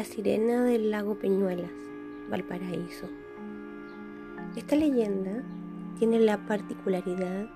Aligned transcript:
La 0.00 0.06
sirena 0.06 0.64
del 0.64 0.90
lago 0.90 1.18
Peñuelas, 1.18 1.70
Valparaíso. 2.30 3.06
Esta 4.56 4.74
leyenda 4.74 5.42
tiene 5.98 6.18
la 6.18 6.46
particularidad 6.46 7.50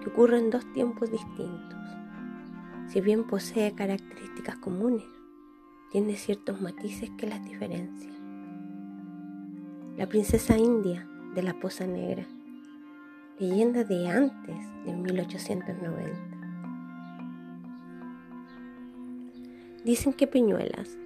que 0.00 0.08
ocurre 0.08 0.38
en 0.38 0.48
dos 0.48 0.64
tiempos 0.72 1.10
distintos. 1.10 1.78
Si 2.86 3.02
bien 3.02 3.24
posee 3.24 3.74
características 3.74 4.56
comunes, 4.56 5.04
tiene 5.92 6.16
ciertos 6.16 6.58
matices 6.62 7.10
que 7.18 7.26
las 7.26 7.44
diferencian. 7.44 8.16
La 9.98 10.08
princesa 10.08 10.56
india 10.56 11.06
de 11.34 11.42
la 11.42 11.52
Poza 11.52 11.86
Negra, 11.86 12.24
leyenda 13.38 13.84
de 13.84 14.08
antes 14.08 14.56
de 14.86 14.94
1890. 14.94 16.18
Dicen 19.84 20.14
que 20.14 20.26
Peñuelas 20.26 20.96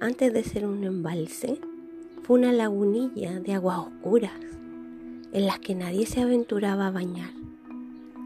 antes 0.00 0.32
de 0.32 0.44
ser 0.44 0.64
un 0.64 0.84
embalse, 0.84 1.60
fue 2.22 2.38
una 2.38 2.52
lagunilla 2.52 3.40
de 3.40 3.54
aguas 3.54 3.78
oscuras 3.78 4.38
en 5.32 5.46
las 5.46 5.58
que 5.58 5.74
nadie 5.74 6.06
se 6.06 6.22
aventuraba 6.22 6.86
a 6.86 6.90
bañar. 6.92 7.30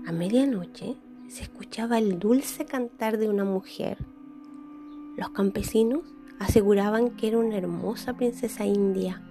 A 0.06 0.12
medianoche 0.12 0.96
se 1.28 1.44
escuchaba 1.44 1.98
el 1.98 2.18
dulce 2.18 2.66
cantar 2.66 3.16
de 3.16 3.30
una 3.30 3.44
mujer. 3.44 3.96
Los 5.16 5.30
campesinos 5.30 6.02
aseguraban 6.38 7.10
que 7.10 7.28
era 7.28 7.38
una 7.38 7.56
hermosa 7.56 8.14
princesa 8.14 8.66
india. 8.66 9.22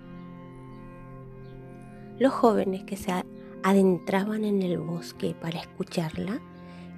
Los 2.17 2.33
jóvenes 2.33 2.83
que 2.85 2.97
se 2.97 3.11
adentraban 3.63 4.45
en 4.45 4.63
el 4.63 4.79
bosque 4.79 5.35
para 5.39 5.59
escucharla 5.59 6.41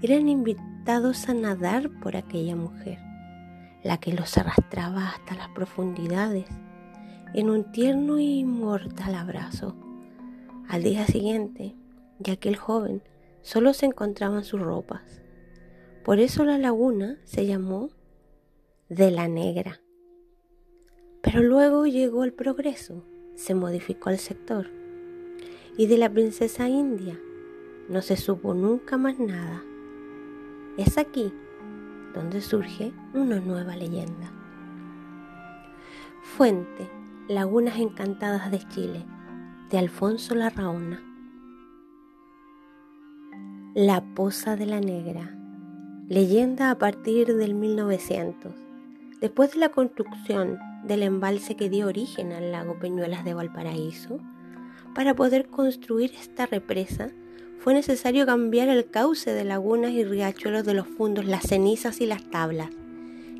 eran 0.01 0.29
invitados 0.29 1.27
a 1.27 1.33
nadar 1.33 1.89
por 2.01 2.15
aquella 2.15 2.55
mujer 2.55 3.12
la 3.83 3.97
que 3.97 4.13
los 4.13 4.37
arrastraba 4.37 5.09
hasta 5.09 5.35
las 5.35 5.49
profundidades 5.49 6.45
en 7.33 7.49
un 7.49 7.71
tierno 7.71 8.19
y 8.19 8.39
inmortal 8.39 9.15
abrazo. 9.15 9.75
Al 10.69 10.83
día 10.83 11.05
siguiente, 11.05 11.75
ya 12.19 12.35
que 12.37 12.49
el 12.49 12.55
joven 12.55 13.03
solo 13.41 13.73
se 13.73 13.85
encontraba 13.85 14.37
en 14.37 14.43
sus 14.43 14.61
ropas. 14.61 15.21
Por 16.03 16.19
eso 16.19 16.45
la 16.45 16.57
laguna 16.57 17.17
se 17.23 17.45
llamó 17.45 17.89
de 18.89 19.11
la 19.11 19.27
negra. 19.27 19.81
Pero 21.21 21.41
luego 21.41 21.85
llegó 21.85 22.23
el 22.23 22.33
progreso, 22.33 23.05
se 23.35 23.55
modificó 23.55 24.09
el 24.09 24.19
sector. 24.19 24.69
Y 25.77 25.87
de 25.87 25.97
la 25.97 26.09
princesa 26.09 26.69
india 26.69 27.19
no 27.89 28.01
se 28.01 28.15
supo 28.15 28.53
nunca 28.53 28.97
más 28.97 29.19
nada. 29.19 29.63
Es 30.77 30.97
aquí 30.97 31.33
donde 32.13 32.41
surge 32.41 32.93
una 33.13 33.39
nueva 33.39 33.75
leyenda. 33.75 34.31
Fuente, 36.21 36.89
Lagunas 37.27 37.77
Encantadas 37.77 38.51
de 38.51 38.59
Chile, 38.69 39.05
de 39.69 39.77
Alfonso 39.77 40.35
Larraona. 40.35 41.01
La 43.75 44.03
Poza 44.13 44.55
de 44.55 44.65
la 44.65 44.79
Negra, 44.79 45.35
leyenda 46.07 46.69
a 46.69 46.77
partir 46.77 47.35
del 47.35 47.55
1900, 47.55 48.53
después 49.19 49.53
de 49.53 49.59
la 49.59 49.69
construcción 49.69 50.59
del 50.83 51.03
embalse 51.03 51.55
que 51.55 51.69
dio 51.69 51.87
origen 51.87 52.33
al 52.33 52.51
lago 52.51 52.77
Peñuelas 52.77 53.25
de 53.25 53.33
Valparaíso, 53.33 54.19
para 54.93 55.15
poder 55.15 55.47
construir 55.47 56.11
esta 56.19 56.45
represa 56.45 57.09
fue 57.63 57.73
necesario 57.73 58.25
cambiar 58.25 58.67
el 58.67 58.89
cauce 58.89 59.31
de 59.31 59.45
lagunas 59.45 59.91
y 59.91 60.03
riachuelos 60.03 60.65
de 60.65 60.73
los 60.73 60.85
fundos, 60.85 61.23
las 61.23 61.43
cenizas 61.43 62.01
y 62.01 62.05
las 62.05 62.29
tablas, 62.29 62.69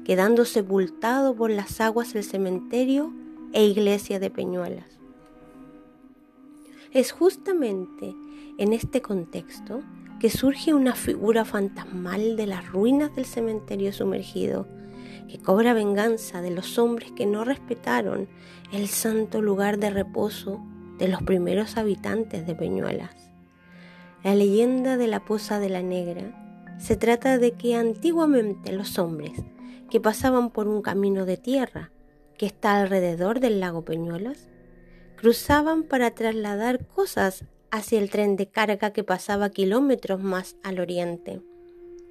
quedando 0.06 0.46
sepultado 0.46 1.36
por 1.36 1.52
las 1.52 1.81
aguas 1.81 2.16
el 2.16 2.24
cementerio 2.24 3.12
e 3.52 3.66
iglesia 3.66 4.22
de 4.22 4.30
Peñuelas. 4.30 4.97
Es 6.94 7.12
justamente 7.12 8.16
en 8.58 8.72
este 8.72 9.02
contexto 9.02 9.81
que 10.22 10.30
surge 10.30 10.74
una 10.74 10.96
figura 10.96 11.44
fantasmal 11.44 12.38
de 12.38 12.47
las 12.47 12.66
ruinas 12.66 13.14
del 13.18 13.26
cementerio 13.26 13.92
sumergido, 13.92 14.70
que 15.28 15.40
cobra 15.40 15.74
venganza 15.74 16.42
de 16.42 16.52
los 16.52 16.80
hombres 16.80 17.12
que 17.12 17.26
no 17.26 17.44
respetaron 17.44 18.30
el 18.72 18.88
santo 18.88 19.42
lugar 19.42 19.80
de 19.80 19.90
reposo 19.90 20.64
de 20.97 21.09
los 21.09 21.22
primeros 21.24 21.76
habitantes 21.76 22.47
de 22.47 22.56
Peñuelas. 22.56 23.22
La 24.23 24.35
leyenda 24.35 24.95
de 24.95 25.07
la 25.07 25.25
Poza 25.25 25.59
de 25.59 25.67
la 25.67 25.81
Negra 25.81 26.34
se 26.79 26.95
trata 26.95 27.38
de 27.38 27.51
que 27.51 27.75
antiguamente 27.75 28.72
los 28.72 28.97
hombres 28.97 29.34
que 29.89 30.00
pasaban 30.00 30.50
por 30.50 30.69
un 30.69 30.81
camino 30.81 31.25
de 31.25 31.35
tierra 31.35 31.91
que 32.38 32.45
está 32.45 32.78
alrededor 32.78 33.41
del 33.41 33.59
lago 33.59 33.84
Peñuelas 33.84 34.47
cruzaban 35.17 35.84
para 35.84 36.11
trasladar 36.11 36.88
cosas 36.88 37.44
hacia 37.69 38.00
el 38.00 38.09
tren 38.09 38.38
de 38.38 38.47
carga 38.47 38.94
que 38.94 39.03
pasaba 39.03 39.50
kilómetros 39.50 40.23
más 40.23 40.55
al 40.63 40.79
oriente. 40.79 41.41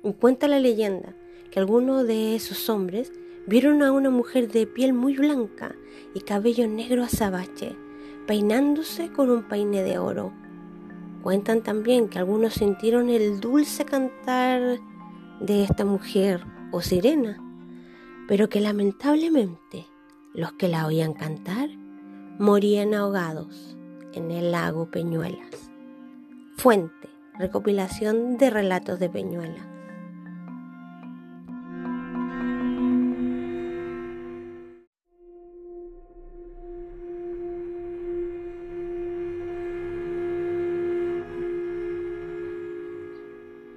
Y 0.05 0.13
cuenta 0.13 0.49
la 0.49 0.59
leyenda 0.59 1.15
que 1.51 1.61
algunos 1.61 2.07
de 2.07 2.37
esos 2.37 2.69
hombres 2.69 3.11
vieron 3.47 3.83
a 3.83 3.91
una 3.91 4.11
mujer 4.11 4.49
de 4.49 4.67
piel 4.67 4.93
muy 4.93 5.17
blanca 5.17 5.75
y 6.15 6.21
cabello 6.21 6.69
negro 6.69 7.05
azabache, 7.05 7.75
peinándose 8.27 9.11
con 9.11 9.31
un 9.31 9.49
peine 9.49 9.83
de 9.83 9.97
oro 9.97 10.35
Cuentan 11.23 11.63
también 11.63 12.09
que 12.09 12.19
algunos 12.19 12.55
sintieron 12.55 13.09
el 13.09 13.41
dulce 13.41 13.85
cantar 13.85 14.81
de 15.41 15.63
esta 15.63 15.85
mujer 15.85 16.45
o 16.73 16.81
sirena, 16.81 17.39
pero 18.27 18.49
que 18.49 18.61
lamentablemente 18.61 19.87
los 20.35 20.53
que 20.55 20.69
la 20.69 20.87
oían 20.87 21.13
cantar 21.13 21.71
morían 22.39 22.93
ahogados 22.95 23.77
en 24.15 24.33
el 24.33 24.51
lago 24.51 24.91
Peñuelas. 24.91 25.71
Fuente, 26.57 27.09
recopilación 27.39 28.37
de 28.37 28.51
relatos 28.51 28.99
de 28.99 29.09
Peñuelas. 29.09 29.72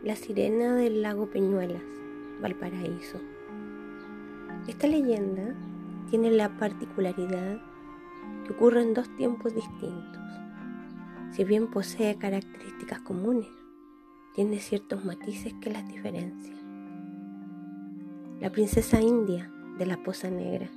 La 0.06 0.16
sirena 0.16 0.76
del 0.76 1.02
lago 1.02 1.32
Peñuelas, 1.32 1.82
Valparaíso. 2.40 3.20
Esta 4.68 4.86
leyenda 4.86 5.56
tiene 6.12 6.30
la 6.30 6.56
particularidad 6.60 7.60
que 8.46 8.54
ocurre 8.54 8.84
en 8.84 8.94
dos 8.94 9.10
tiempos 9.16 9.56
distintos. 9.56 10.22
Si 11.32 11.44
bien 11.44 11.72
posee 11.72 12.20
características 12.20 13.00
comunes, 13.00 13.50
tiene 14.36 14.60
ciertos 14.60 15.04
matices 15.04 15.56
que 15.60 15.72
las 15.72 15.88
diferencian. 15.88 16.60
La 18.40 18.52
princesa 18.52 19.02
india 19.02 19.52
de 19.80 19.88
la 19.88 19.98
Poza 20.04 20.30
Negra, 20.30 20.70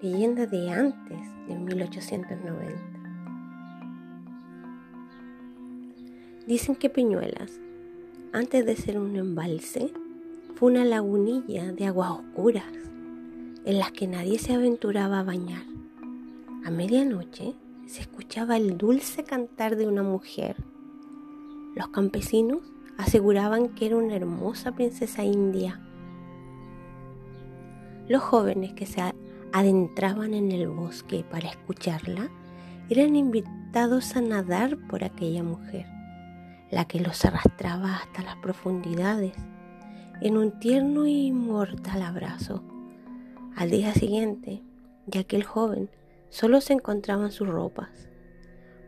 leyenda 0.00 0.46
de 0.46 0.70
antes 0.70 1.18
de 1.46 1.56
1890. 1.56 2.74
Dicen 6.46 6.74
que 6.74 6.88
Peñuelas 6.88 7.60
antes 8.34 8.66
de 8.66 8.74
ser 8.74 8.98
un 8.98 9.14
embalse, 9.14 9.92
fue 10.56 10.72
una 10.72 10.84
lagunilla 10.84 11.70
de 11.70 11.86
aguas 11.86 12.10
oscuras 12.10 12.64
en 13.64 13.78
las 13.78 13.92
que 13.92 14.08
nadie 14.08 14.40
se 14.40 14.52
aventuraba 14.52 15.20
a 15.20 15.22
bañar. 15.22 15.62
A 16.64 16.70
medianoche 16.72 17.54
se 17.86 18.00
escuchaba 18.00 18.56
el 18.56 18.76
dulce 18.76 19.22
cantar 19.22 19.76
de 19.76 19.86
una 19.86 20.02
mujer. 20.02 20.56
Los 21.76 21.88
campesinos 21.90 22.58
aseguraban 22.98 23.68
que 23.68 23.86
era 23.86 23.96
una 23.98 24.16
hermosa 24.16 24.72
princesa 24.72 25.22
india. 25.22 25.80
Los 28.08 28.22
jóvenes 28.22 28.72
que 28.72 28.86
se 28.86 29.00
adentraban 29.52 30.34
en 30.34 30.50
el 30.50 30.66
bosque 30.66 31.24
para 31.30 31.50
escucharla 31.50 32.28
eran 32.90 33.14
invitados 33.14 34.16
a 34.16 34.20
nadar 34.20 34.76
por 34.88 35.04
aquella 35.04 35.44
mujer 35.44 35.93
la 36.74 36.86
que 36.86 36.98
los 36.98 37.24
arrastraba 37.24 37.98
hasta 37.98 38.22
las 38.22 38.34
profundidades 38.36 39.32
en 40.20 40.36
un 40.36 40.58
tierno 40.58 41.06
y 41.06 41.26
inmortal 41.26 42.02
abrazo. 42.02 42.64
Al 43.54 43.70
día 43.70 43.94
siguiente, 43.94 44.60
ya 45.06 45.22
que 45.22 45.36
el 45.36 45.44
joven 45.44 45.88
solo 46.30 46.60
se 46.60 46.72
encontraba 46.72 47.26
en 47.26 47.30
sus 47.30 47.46
ropas. 47.46 48.08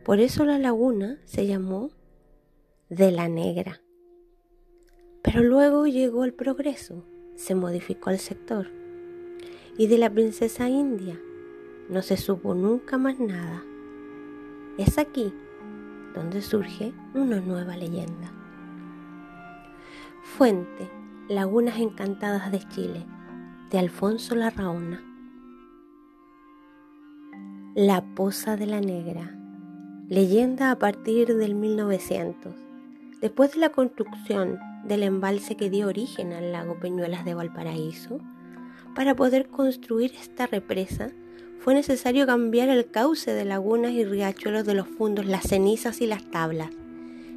Por 0.03 0.19
eso 0.19 0.43
la 0.43 0.59
laguna 0.59 1.17
se 1.23 1.47
llamó 1.47 1.91
de 2.89 3.11
la 3.11 3.29
negra. 3.29 3.79
Pero 5.21 5.41
luego 5.41 5.87
llegó 5.87 6.25
el 6.25 6.33
progreso, 6.33 7.05
se 7.35 7.55
modificó 7.55 8.09
el 8.09 8.19
sector. 8.19 8.67
Y 9.77 9.87
de 9.87 9.97
la 9.97 10.09
princesa 10.09 10.67
india 10.67 11.17
no 11.89 12.01
se 12.01 12.17
supo 12.17 12.53
nunca 12.53 12.97
más 12.97 13.17
nada. 13.17 13.63
Es 14.77 14.97
aquí 14.97 15.33
donde 16.13 16.41
surge 16.41 16.93
una 17.13 17.39
nueva 17.39 17.77
leyenda. 17.77 18.31
Fuente, 20.23 20.89
Lagunas 21.29 21.79
Encantadas 21.79 22.51
de 22.51 22.59
Chile, 22.69 23.05
de 23.71 23.79
Alfonso 23.79 24.35
Larraona. 24.35 25.03
La 27.75 28.03
Poza 28.15 28.57
de 28.57 28.65
la 28.65 28.81
Negra. 28.81 29.35
Leyenda 30.09 30.71
a 30.71 30.79
partir 30.79 31.35
del 31.35 31.55
1900. 31.55 32.55
Después 33.21 33.53
de 33.53 33.59
la 33.59 33.69
construcción 33.69 34.59
del 34.85 35.03
embalse 35.03 35.57
que 35.57 35.69
dio 35.69 35.87
origen 35.87 36.33
al 36.33 36.51
lago 36.51 36.79
Peñuelas 36.79 37.25
de 37.25 37.33
Valparaíso, 37.33 38.19
para 38.95 39.15
poder 39.15 39.49
construir 39.49 40.13
esta 40.19 40.47
represa 40.47 41.11
fue 41.59 41.73
necesario 41.73 42.25
cambiar 42.25 42.69
el 42.69 42.89
cauce 42.89 43.33
de 43.33 43.45
lagunas 43.45 43.91
y 43.91 44.05
riachuelos 44.05 44.65
de 44.65 44.73
los 44.73 44.87
fundos, 44.87 45.25
las 45.25 45.43
cenizas 45.43 46.01
y 46.01 46.07
las 46.07 46.29
tablas, 46.31 46.69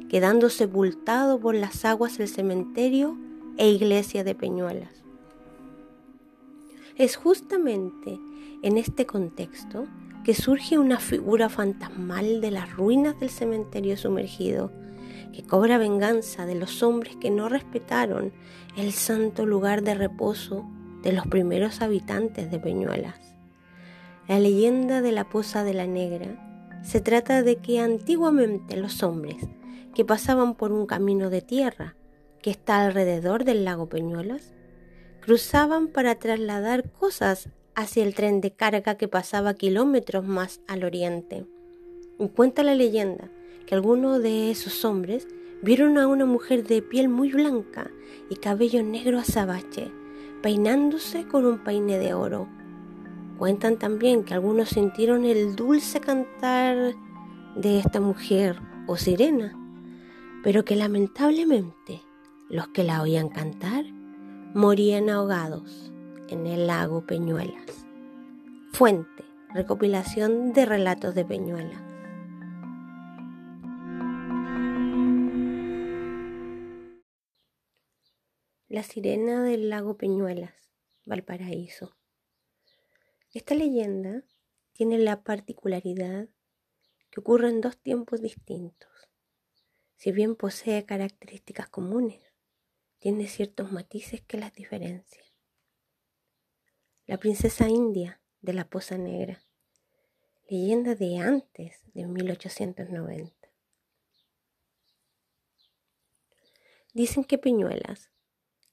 quedando 0.09 0.49
sepultado 0.49 1.39
por 1.39 1.55
las 1.55 1.85
aguas 1.85 2.19
el 2.19 2.27
cementerio 2.27 3.17
e 3.57 3.69
iglesia 3.69 4.23
de 4.23 4.35
Peñuelas. 4.35 5.03
Es 6.95 7.15
justamente 7.15 8.19
en 8.61 8.77
este 8.77 9.05
contexto 9.05 9.87
que 10.23 10.35
surge 10.35 10.77
una 10.77 10.99
figura 10.99 11.49
fantasmal 11.49 12.41
de 12.41 12.51
las 12.51 12.71
ruinas 12.73 13.19
del 13.19 13.29
cementerio 13.29 13.97
sumergido, 13.97 14.71
que 15.33 15.43
cobra 15.43 15.77
venganza 15.77 16.45
de 16.45 16.55
los 16.55 16.83
hombres 16.83 17.15
que 17.15 17.31
no 17.31 17.49
respetaron 17.49 18.31
el 18.77 18.91
santo 18.91 19.45
lugar 19.45 19.81
de 19.81 19.95
reposo 19.95 20.69
de 21.01 21.13
los 21.13 21.25
primeros 21.27 21.81
habitantes 21.81 22.51
de 22.51 22.59
Peñuelas. 22.59 23.30
La 24.31 24.39
leyenda 24.39 25.01
de 25.01 25.11
la 25.11 25.27
Poza 25.27 25.65
de 25.65 25.73
la 25.73 25.87
Negra 25.87 26.79
se 26.83 27.01
trata 27.01 27.43
de 27.43 27.57
que 27.57 27.81
antiguamente 27.81 28.77
los 28.77 29.03
hombres 29.03 29.35
que 29.93 30.05
pasaban 30.05 30.55
por 30.55 30.71
un 30.71 30.85
camino 30.85 31.29
de 31.29 31.41
tierra 31.41 31.97
que 32.41 32.49
está 32.49 32.85
alrededor 32.85 33.43
del 33.43 33.65
lago 33.65 33.89
Peñuelas 33.89 34.53
cruzaban 35.19 35.89
para 35.89 36.15
trasladar 36.15 36.89
cosas 36.93 37.49
hacia 37.75 38.05
el 38.05 38.15
tren 38.15 38.39
de 38.39 38.53
carga 38.53 38.95
que 38.95 39.09
pasaba 39.09 39.53
kilómetros 39.53 40.25
más 40.25 40.61
al 40.65 40.85
oriente. 40.85 41.45
Y 42.17 42.29
cuenta 42.29 42.63
la 42.63 42.73
leyenda 42.73 43.29
que 43.67 43.75
algunos 43.75 44.23
de 44.23 44.49
esos 44.49 44.85
hombres 44.85 45.27
vieron 45.61 45.97
a 45.97 46.07
una 46.07 46.25
mujer 46.25 46.63
de 46.63 46.81
piel 46.81 47.09
muy 47.09 47.33
blanca 47.33 47.91
y 48.29 48.37
cabello 48.37 48.81
negro 48.81 49.19
azabache, 49.19 49.91
peinándose 50.41 51.27
con 51.27 51.45
un 51.45 51.61
peine 51.65 51.99
de 51.99 52.13
oro. 52.13 52.60
Cuentan 53.41 53.79
también 53.79 54.23
que 54.23 54.35
algunos 54.35 54.69
sintieron 54.69 55.25
el 55.25 55.55
dulce 55.55 55.99
cantar 55.99 56.93
de 57.55 57.79
esta 57.79 57.99
mujer 57.99 58.59
o 58.85 58.97
sirena, 58.97 59.57
pero 60.43 60.63
que 60.63 60.75
lamentablemente 60.75 62.03
los 62.49 62.67
que 62.67 62.83
la 62.83 63.01
oían 63.01 63.29
cantar 63.29 63.85
morían 64.53 65.09
ahogados 65.09 65.91
en 66.27 66.45
el 66.45 66.67
lago 66.67 67.07
Peñuelas. 67.07 67.87
Fuente, 68.73 69.23
recopilación 69.55 70.53
de 70.53 70.67
relatos 70.67 71.15
de 71.15 71.25
Peñuelas. 71.25 71.81
La 78.69 78.83
sirena 78.83 79.41
del 79.41 79.71
lago 79.71 79.97
Peñuelas, 79.97 80.53
Valparaíso. 81.07 81.95
Esta 83.33 83.55
leyenda 83.55 84.23
tiene 84.73 84.97
la 84.97 85.23
particularidad 85.23 86.29
que 87.09 87.19
ocurre 87.19 87.49
en 87.49 87.61
dos 87.61 87.77
tiempos 87.77 88.21
distintos. 88.21 88.89
Si 89.95 90.11
bien 90.11 90.35
posee 90.35 90.85
características 90.85 91.69
comunes, 91.69 92.21
tiene 92.99 93.27
ciertos 93.27 93.71
matices 93.71 94.21
que 94.21 94.37
las 94.37 94.53
diferencian 94.53 95.31
la 97.11 97.17
princesa 97.17 97.67
india 97.67 98.21
de 98.39 98.53
la 98.53 98.69
Poza 98.69 98.97
Negra, 98.97 99.43
leyenda 100.49 100.95
de 100.95 101.17
antes 101.17 101.81
de 101.93 102.07
1890. 102.07 103.49
Dicen 106.93 107.25
que 107.25 107.37
Peñuelas, 107.37 108.11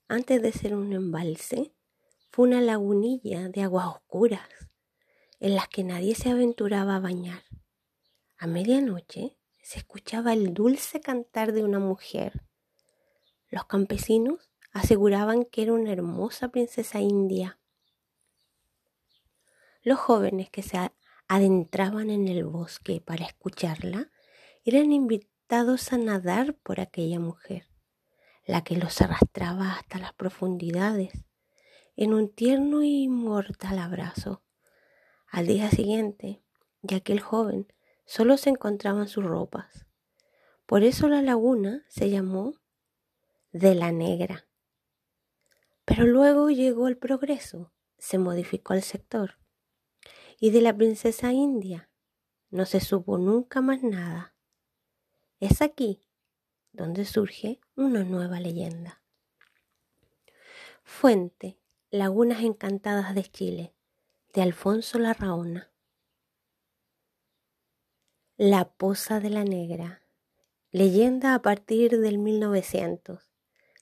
antes 0.07 0.41
de 0.41 0.53
ser 0.53 0.73
un 0.73 0.93
embalse, 0.93 1.73
fue 2.29 2.47
una 2.47 2.61
lagunilla 2.61 3.49
de 3.49 3.63
aguas 3.63 3.87
oscuras 3.87 4.47
en 5.39 5.55
las 5.55 5.67
que 5.67 5.83
nadie 5.83 6.15
se 6.15 6.29
aventuraba 6.29 6.95
a 6.95 6.99
bañar. 6.99 7.43
A 8.37 8.47
medianoche 8.47 9.37
se 9.61 9.79
escuchaba 9.79 10.33
el 10.33 10.53
dulce 10.53 11.01
cantar 11.01 11.53
de 11.53 11.63
una 11.63 11.79
mujer. 11.79 12.45
Los 13.49 13.65
campesinos 13.65 14.51
aseguraban 14.71 15.45
que 15.45 15.63
era 15.63 15.73
una 15.73 15.91
hermosa 15.91 16.49
princesa 16.49 16.99
india 16.99 17.59
los 19.81 19.99
jóvenes 19.99 20.49
que 20.49 20.61
se 20.61 20.77
adentraban 21.27 22.09
en 22.09 22.27
el 22.27 22.43
bosque 22.43 23.01
para 23.01 23.25
escucharla 23.25 24.11
eran 24.65 24.91
invitados 24.91 25.93
a 25.93 25.97
nadar 25.97 26.55
por 26.55 26.79
aquella 26.79 27.19
mujer, 27.19 27.65
la 28.45 28.63
que 28.63 28.75
los 28.75 29.01
arrastraba 29.01 29.73
hasta 29.73 29.99
las 29.99 30.13
profundidades 30.13 31.11
en 32.01 32.13
un 32.13 32.29
tierno 32.29 32.81
y 32.81 33.09
mortal 33.09 33.77
abrazo. 33.77 34.41
Al 35.27 35.47
día 35.47 35.69
siguiente, 35.69 36.41
ya 36.81 36.95
aquel 36.95 37.19
joven 37.19 37.67
solo 38.05 38.37
se 38.37 38.51
encontraban 38.51 39.09
sus 39.09 39.25
ropas. 39.25 39.85
Por 40.65 40.83
eso 40.83 41.09
la 41.09 41.21
laguna 41.21 41.83
se 41.89 42.09
llamó 42.09 42.53
de 43.51 43.75
la 43.75 43.91
negra. 43.91 44.47
Pero 45.83 46.05
luego 46.05 46.49
llegó 46.49 46.87
el 46.87 46.95
progreso, 46.95 47.73
se 47.97 48.17
modificó 48.17 48.73
el 48.73 48.81
sector 48.81 49.37
y 50.39 50.51
de 50.51 50.61
la 50.61 50.73
princesa 50.73 51.33
india 51.33 51.89
no 52.49 52.65
se 52.65 52.79
supo 52.79 53.17
nunca 53.17 53.59
más 53.59 53.83
nada. 53.83 54.33
Es 55.41 55.61
aquí 55.61 56.07
donde 56.71 57.03
surge 57.03 57.59
una 57.75 58.05
nueva 58.05 58.39
leyenda. 58.39 59.03
Fuente, 60.85 61.58
Lagunas 61.91 62.43
Encantadas 62.43 63.15
de 63.15 63.23
Chile, 63.23 63.73
de 64.35 64.43
Alfonso 64.43 64.99
Larraona. 64.99 65.71
La 68.37 68.69
Poza 68.69 69.19
de 69.19 69.31
la 69.31 69.43
Negra, 69.43 70.03
leyenda 70.69 71.33
a 71.33 71.41
partir 71.41 71.99
del 71.99 72.19
1900. 72.19 73.31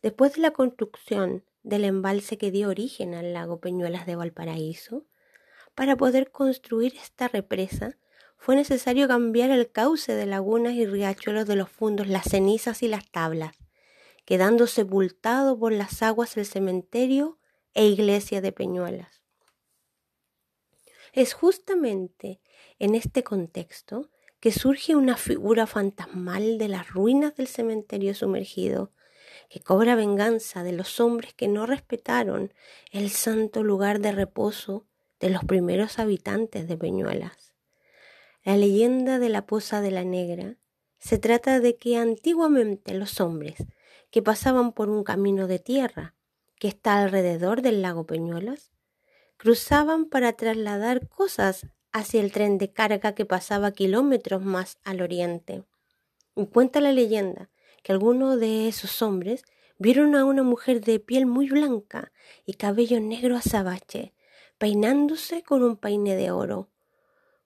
Después 0.01 0.35
de 0.35 0.41
la 0.41 0.51
construcción 0.51 1.43
del 1.63 1.83
embalse 1.83 2.37
que 2.37 2.49
dio 2.49 2.69
origen 2.69 3.13
al 3.13 3.33
lago 3.33 3.59
Peñuelas 3.59 4.05
de 4.05 4.15
Valparaíso, 4.15 5.05
para 5.75 5.97
poder 5.97 6.31
construir 6.31 6.95
esta 6.95 7.27
represa 7.27 7.97
fue 8.37 8.55
necesario 8.55 9.09
cambiar 9.09 9.49
el 9.49 9.69
cauce 9.69 10.15
de 10.15 10.25
lagunas 10.25 10.75
y 10.75 10.85
riachuelos 10.85 11.45
de 11.45 11.57
los 11.57 11.69
fundos, 11.69 12.07
las 12.07 12.23
cenizas 12.23 12.83
y 12.83 12.87
las 12.87 13.11
tablas, 13.11 13.57
quedando 14.23 14.65
sepultado 14.65 15.59
por 15.59 15.73
las 15.73 16.01
aguas 16.01 16.37
el 16.37 16.45
cementerio 16.45 17.36
e 17.77 17.85
iglesia 17.85 18.41
de 18.41 18.51
Peñuelas. 18.51 19.21
Es 21.13 21.35
justamente 21.35 22.41
en 22.79 22.95
este 22.95 23.23
contexto 23.23 24.09
que 24.39 24.51
surge 24.51 24.95
una 24.95 25.15
figura 25.15 25.67
fantasmal 25.67 26.57
de 26.57 26.69
las 26.69 26.89
ruinas 26.89 27.35
del 27.35 27.47
cementerio 27.47 28.15
sumergido, 28.15 28.93
que 29.47 29.59
cobra 29.59 29.95
venganza 29.95 30.63
de 30.63 30.71
los 30.71 30.99
hombres 30.99 31.35
que 31.35 31.47
no 31.47 31.67
respetaron 31.67 32.51
el 32.91 33.11
santo 33.11 33.61
lugar 33.61 33.99
de 33.99 34.11
reposo 34.11 34.87
de 35.19 35.29
los 35.29 35.45
primeros 35.45 35.99
habitantes 35.99 36.67
de 36.67 36.77
Peñuelas. 36.77 37.53
La 38.43 38.57
leyenda 38.57 39.19
de 39.19 39.29
la 39.29 39.45
Poza 39.45 39.81
de 39.81 39.91
la 39.91 40.03
Negra 40.03 40.57
se 40.97 41.19
trata 41.19 41.59
de 41.59 41.77
que 41.77 41.97
antiguamente 41.97 42.95
los 42.95 43.21
hombres 43.21 43.67
que 44.09 44.23
pasaban 44.23 44.71
por 44.71 44.89
un 44.89 45.03
camino 45.03 45.45
de 45.45 45.59
tierra 45.59 46.16
que 46.59 46.67
está 46.67 46.99
alrededor 47.01 47.61
del 47.61 47.81
lago 47.81 48.05
Peñuelas 48.05 48.71
cruzaban 49.37 50.05
para 50.05 50.33
trasladar 50.33 51.07
cosas 51.07 51.67
hacia 51.91 52.21
el 52.21 52.31
tren 52.31 52.57
de 52.57 52.71
carga 52.71 53.13
que 53.13 53.25
pasaba 53.25 53.71
kilómetros 53.71 54.41
más 54.41 54.79
al 54.83 55.01
oriente. 55.01 55.63
Y 56.35 56.47
cuenta 56.47 56.81
la 56.81 56.91
leyenda 56.91 57.49
que 57.83 57.91
algunos 57.91 58.39
de 58.39 58.67
esos 58.67 59.01
hombres 59.01 59.43
vieron 59.77 60.15
a 60.15 60.25
una 60.25 60.43
mujer 60.43 60.81
de 60.81 60.99
piel 60.99 61.25
muy 61.25 61.49
blanca 61.49 62.11
y 62.45 62.53
cabello 62.53 62.99
negro 62.99 63.35
azabache 63.35 64.13
peinándose 64.57 65.43
con 65.43 65.63
un 65.63 65.77
peine 65.77 66.15
de 66.15 66.31
oro. 66.31 66.69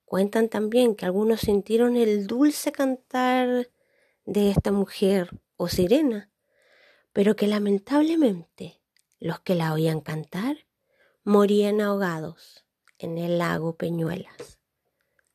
Cuentan 0.05 0.49
también 0.49 0.95
que 0.95 1.05
algunos 1.05 1.41
sintieron 1.41 1.95
el 1.95 2.27
dulce 2.27 2.71
cantar 2.71 3.69
de 4.25 4.49
esta 4.49 4.71
mujer 4.71 5.29
o 5.57 5.67
sirena, 5.67 6.31
pero 7.13 7.35
que 7.35 7.47
lamentablemente 7.47 8.80
los 9.21 9.39
que 9.39 9.55
la 9.55 9.71
oían 9.71 10.01
cantar 10.01 10.67
morían 11.23 11.79
ahogados 11.79 12.65
en 12.97 13.17
el 13.19 13.37
lago 13.37 13.77
Peñuelas. 13.77 14.59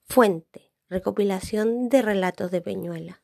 Fuente, 0.03 0.73
recopilación 0.89 1.89
de 1.89 2.03
relatos 2.03 2.51
de 2.51 2.61
Peñuelas. 2.61 3.21